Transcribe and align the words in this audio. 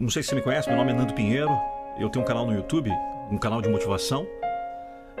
Não 0.00 0.08
sei 0.08 0.22
se 0.22 0.30
você 0.30 0.34
me 0.34 0.40
conhece, 0.40 0.66
meu 0.66 0.78
nome 0.78 0.92
é 0.92 0.94
Nando 0.94 1.12
Pinheiro. 1.12 1.50
Eu 1.98 2.08
tenho 2.08 2.24
um 2.24 2.26
canal 2.26 2.46
no 2.46 2.54
YouTube, 2.54 2.90
um 3.30 3.36
canal 3.36 3.60
de 3.60 3.68
motivação. 3.68 4.26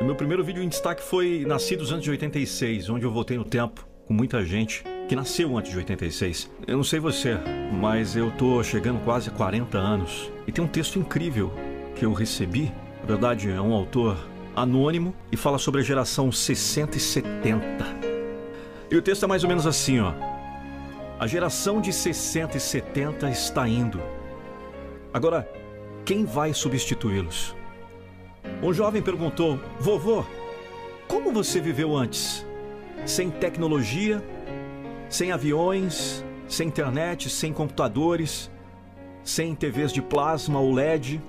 O 0.00 0.04
meu 0.04 0.16
primeiro 0.16 0.42
vídeo 0.42 0.62
em 0.62 0.68
destaque 0.70 1.02
foi 1.02 1.44
Nascidos 1.46 1.92
antes 1.92 2.04
de 2.04 2.10
86, 2.12 2.88
onde 2.88 3.04
eu 3.04 3.12
voltei 3.12 3.36
no 3.36 3.44
tempo 3.44 3.86
com 4.06 4.14
muita 4.14 4.42
gente 4.42 4.82
que 5.06 5.14
nasceu 5.14 5.58
antes 5.58 5.70
de 5.70 5.76
86. 5.76 6.50
Eu 6.66 6.78
não 6.78 6.82
sei 6.82 6.98
você, 6.98 7.36
mas 7.78 8.16
eu 8.16 8.30
tô 8.30 8.62
chegando 8.62 9.04
quase 9.04 9.28
a 9.28 9.32
40 9.32 9.76
anos 9.76 10.32
e 10.46 10.50
tem 10.50 10.64
um 10.64 10.68
texto 10.68 10.98
incrível 10.98 11.52
que 11.94 12.06
eu 12.06 12.14
recebi. 12.14 12.72
Na 13.02 13.06
verdade, 13.06 13.50
é 13.50 13.60
um 13.60 13.74
autor 13.74 14.16
anônimo 14.56 15.14
e 15.30 15.36
fala 15.36 15.58
sobre 15.58 15.82
a 15.82 15.84
geração 15.84 16.32
60 16.32 16.96
e 16.96 17.00
70. 17.00 17.86
E 18.90 18.96
o 18.96 19.02
texto 19.02 19.26
é 19.26 19.28
mais 19.28 19.42
ou 19.44 19.48
menos 19.50 19.66
assim, 19.66 20.00
ó. 20.00 20.14
A 21.18 21.26
geração 21.26 21.82
de 21.82 21.92
60 21.92 22.56
e 22.56 22.60
70 22.60 23.28
está 23.28 23.68
indo. 23.68 24.00
Agora, 25.12 25.48
quem 26.04 26.24
vai 26.24 26.54
substituí-los? 26.54 27.56
Um 28.62 28.72
jovem 28.72 29.02
perguntou: 29.02 29.58
Vovô, 29.78 30.24
como 31.08 31.32
você 31.32 31.60
viveu 31.60 31.96
antes? 31.96 32.46
Sem 33.04 33.30
tecnologia, 33.30 34.22
sem 35.08 35.32
aviões, 35.32 36.24
sem 36.46 36.68
internet, 36.68 37.28
sem 37.28 37.52
computadores, 37.52 38.50
sem 39.24 39.54
TVs 39.54 39.92
de 39.92 40.00
plasma 40.00 40.60
ou 40.60 40.72
LED, 40.72 41.20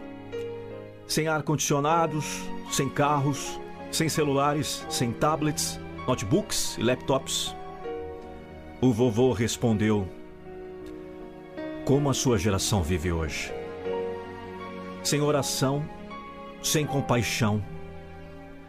sem 1.07 1.27
ar-condicionados, 1.27 2.41
sem 2.71 2.87
carros, 2.87 3.59
sem 3.91 4.07
celulares, 4.07 4.85
sem 4.89 5.11
tablets, 5.11 5.79
notebooks 6.07 6.77
e 6.77 6.83
laptops. 6.83 7.55
O 8.79 8.91
vovô 8.91 9.31
respondeu: 9.31 10.07
Como 11.83 12.09
a 12.09 12.13
sua 12.13 12.37
geração 12.37 12.83
vive 12.83 13.11
hoje? 13.11 13.60
Sem 15.03 15.21
oração, 15.21 15.87
sem 16.61 16.85
compaixão, 16.85 17.63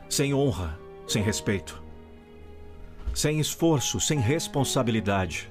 sem 0.09 0.33
honra, 0.33 0.79
sem 1.07 1.23
respeito, 1.23 1.83
sem 3.15 3.39
esforço, 3.39 4.01
sem 4.01 4.19
responsabilidade, 4.19 5.51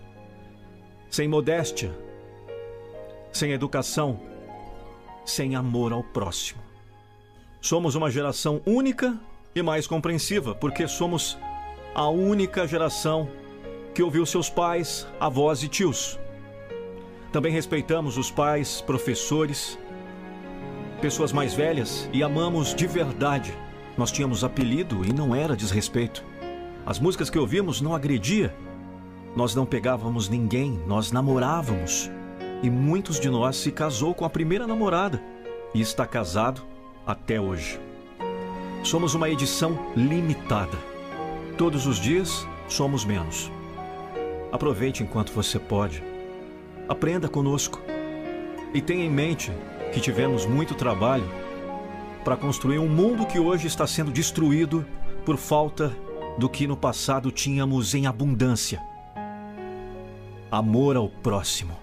sem 1.10 1.28
modéstia, 1.28 1.96
sem 3.32 3.52
educação, 3.52 4.20
sem 5.26 5.56
amor 5.56 5.94
ao 5.94 6.04
próximo. 6.04 6.62
Somos 7.62 7.94
uma 7.94 8.10
geração 8.10 8.60
única 8.66 9.20
e 9.54 9.62
mais 9.62 9.86
compreensiva, 9.86 10.56
porque 10.56 10.88
somos 10.88 11.38
a 11.94 12.10
única 12.10 12.68
geração 12.68 13.30
que 13.94 14.02
ouviu 14.02 14.26
seus 14.26 14.50
pais, 14.50 15.08
avós 15.20 15.62
e 15.62 15.68
tios. 15.68 16.20
Também 17.32 17.52
respeitamos 17.52 18.18
os 18.18 18.32
pais, 18.32 18.82
professores, 18.82 19.78
pessoas 21.02 21.34
mais 21.34 21.54
velhas 21.54 22.08
e 22.14 22.22
amamos 22.22 22.76
de 22.76 22.86
verdade. 22.86 23.52
Nós 23.98 24.12
tínhamos 24.12 24.44
apelido 24.44 25.04
e 25.04 25.12
não 25.12 25.36
era 25.36 25.56
desrespeito. 25.56 26.24
As 26.86 27.00
músicas 27.00 27.30
que 27.30 27.40
ouvimos 27.40 27.82
não 27.82 27.96
agredia. 27.96 28.56
Nós 29.36 29.56
não 29.56 29.66
pegávamos 29.66 30.30
ninguém, 30.30 30.80
nós 30.86 31.12
namorávamos. 31.12 32.10
E 32.62 32.70
muitos 32.70 33.20
de 33.20 33.30
nós 33.30 33.56
se 33.56 33.72
casou 33.72 34.14
com 34.14 34.24
a 34.24 34.30
primeira 34.30 34.68
namorada 34.68 35.22
e 35.74 35.82
está 35.82 36.06
casado 36.06 36.62
até 37.06 37.42
hoje. 37.42 37.80
Somos 38.84 39.16
uma 39.16 39.30
edição 39.30 39.78
limitada. 39.96 40.78
Todos 41.58 41.88
os 41.88 41.98
dias 41.98 42.48
somos 42.68 43.04
menos. 43.04 43.52
Aproveite 44.52 45.02
enquanto 45.02 45.34
você 45.34 45.58
pode. 45.58 46.04
Aprenda 46.88 47.28
conosco. 47.28 47.82
E 48.74 48.82
tenha 48.82 49.04
em 49.04 49.10
mente 49.10 49.52
que 49.92 50.00
tivemos 50.00 50.46
muito 50.46 50.74
trabalho 50.76 51.30
para 52.24 52.38
construir 52.38 52.80
um 52.80 52.88
mundo 52.88 53.26
que 53.26 53.40
hoje 53.40 53.68
está 53.68 53.86
sendo 53.86 54.12
destruído 54.12 54.86
por 55.26 55.38
falta 55.38 55.96
do 56.38 56.50
que 56.50 56.68
no 56.68 56.78
passado 56.78 57.32
tínhamos 57.32 57.94
em 57.94 58.08
abundância. 58.08 58.82
Amor 60.50 60.96
ao 60.96 61.10
próximo. 61.10 61.78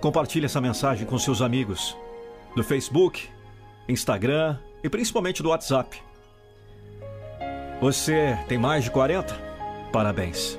Compartilhe 0.00 0.46
essa 0.46 0.60
mensagem 0.60 1.06
com 1.06 1.18
seus 1.18 1.42
amigos 1.42 1.96
do 2.56 2.64
Facebook, 2.64 3.28
Instagram 3.88 4.58
e 4.82 4.88
principalmente 4.88 5.42
do 5.42 5.50
WhatsApp. 5.50 6.00
Você 7.80 8.38
tem 8.48 8.58
mais 8.58 8.84
de 8.84 8.90
40? 8.90 9.34
Parabéns. 9.92 10.58